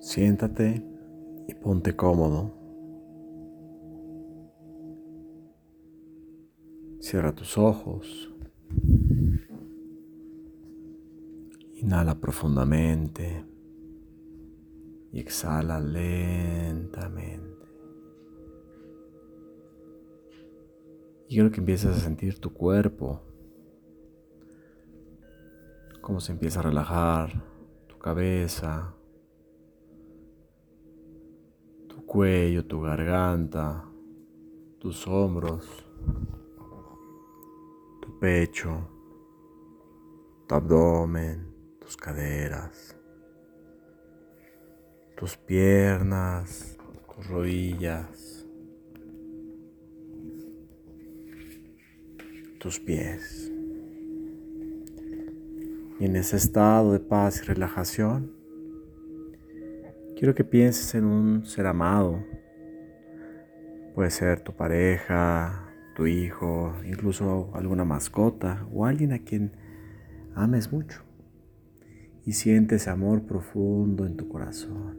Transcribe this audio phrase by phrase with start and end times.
[0.00, 0.86] Siéntate
[1.48, 2.54] y ponte cómodo.
[7.00, 8.32] Cierra tus ojos.
[11.74, 13.44] Inhala profundamente
[15.12, 17.66] y exhala lentamente.
[21.28, 23.22] Y quiero que empieces a sentir tu cuerpo,
[26.04, 27.42] cómo se empieza a relajar
[27.88, 28.94] tu cabeza,
[32.06, 33.84] cuello, tu garganta,
[34.78, 35.66] tus hombros,
[38.02, 38.86] tu pecho,
[40.46, 42.96] tu abdomen, tus caderas,
[45.16, 46.78] tus piernas,
[47.16, 48.46] tus rodillas,
[52.60, 53.53] tus pies.
[56.00, 58.34] Y en ese estado de paz y relajación,
[60.16, 62.24] Quiero que pienses en un ser amado.
[63.96, 69.52] Puede ser tu pareja, tu hijo, incluso alguna mascota o alguien a quien
[70.36, 71.02] ames mucho.
[72.24, 74.96] Y siente ese amor profundo en tu corazón.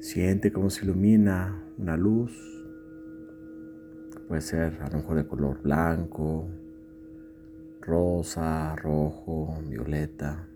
[0.00, 2.32] Siente cómo se ilumina una luz.
[4.28, 6.48] Puede ser a lo mejor de color blanco,
[7.80, 10.46] rosa, rojo, violeta.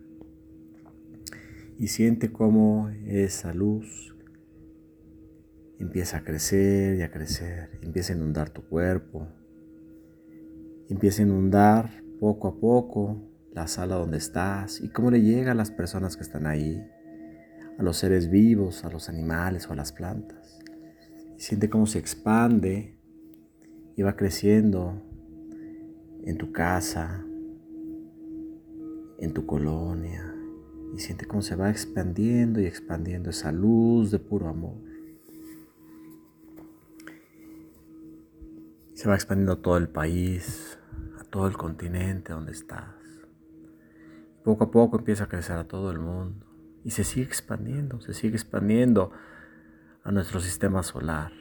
[1.77, 4.15] Y siente cómo esa luz
[5.79, 9.27] empieza a crecer y a crecer, empieza a inundar tu cuerpo,
[10.89, 15.55] empieza a inundar poco a poco la sala donde estás y cómo le llega a
[15.55, 16.81] las personas que están ahí,
[17.77, 20.59] a los seres vivos, a los animales o a las plantas.
[21.37, 22.97] Y siente cómo se expande
[23.97, 25.01] y va creciendo
[26.25, 27.23] en tu casa,
[29.19, 30.35] en tu colonia,
[30.93, 34.77] y siente cómo se va expandiendo y expandiendo esa luz de puro amor.
[38.93, 40.79] Se va expandiendo a todo el país,
[41.19, 42.95] a todo el continente donde estás.
[44.43, 46.45] Poco a poco empieza a crecer a todo el mundo
[46.83, 49.11] y se sigue expandiendo, se sigue expandiendo
[50.03, 51.31] a nuestro sistema solar.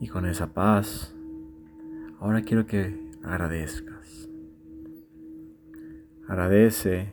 [0.00, 1.14] Y con esa paz,
[2.18, 4.30] ahora quiero que agradezcas.
[6.26, 7.12] Agradece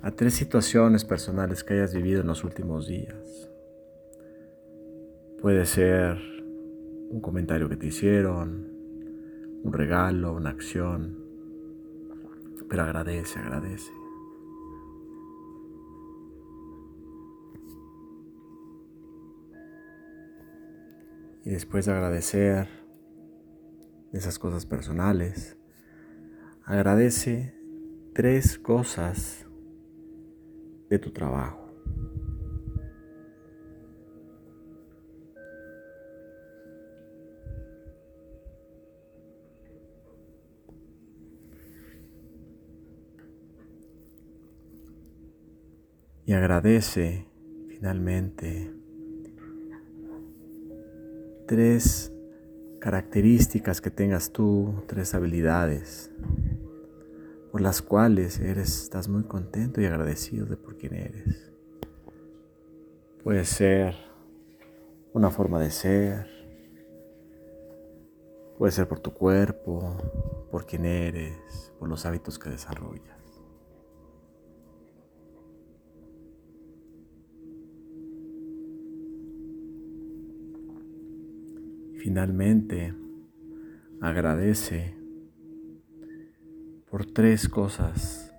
[0.00, 3.50] a tres situaciones personales que hayas vivido en los últimos días.
[5.40, 6.18] Puede ser
[7.10, 8.68] un comentario que te hicieron,
[9.64, 11.18] un regalo, una acción,
[12.68, 14.01] pero agradece, agradece.
[21.44, 22.68] Y después de agradecer
[24.12, 25.56] esas cosas personales,
[26.64, 27.54] agradece
[28.14, 29.46] tres cosas
[30.88, 31.58] de tu trabajo.
[46.24, 47.26] Y agradece
[47.68, 48.81] finalmente
[51.46, 52.12] tres
[52.80, 56.10] características que tengas tú, tres habilidades
[57.52, 61.52] por las cuales eres, estás muy contento y agradecido de por quien eres.
[63.22, 63.94] Puede ser
[65.12, 66.26] una forma de ser,
[68.56, 69.98] puede ser por tu cuerpo,
[70.50, 73.21] por quien eres, por los hábitos que desarrollas.
[82.02, 82.92] Finalmente,
[84.00, 84.96] agradece
[86.90, 88.34] por tres cosas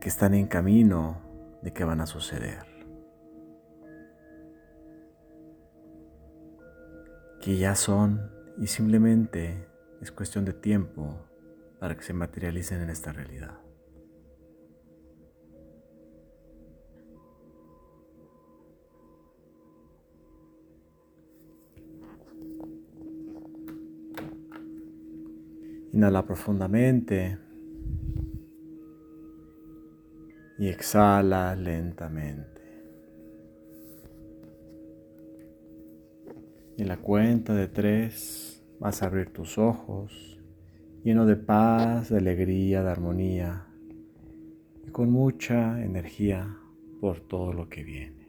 [0.00, 1.20] que están en camino
[1.62, 2.64] de que van a suceder.
[7.42, 9.68] Que ya son y simplemente
[10.00, 11.28] es cuestión de tiempo
[11.78, 13.63] para que se materialicen en esta realidad.
[25.94, 27.38] Inhala profundamente
[30.58, 32.60] y exhala lentamente.
[36.76, 40.40] Y en la cuenta de tres vas a abrir tus ojos
[41.04, 43.68] lleno de paz, de alegría, de armonía
[44.84, 46.58] y con mucha energía
[47.00, 48.23] por todo lo que viene.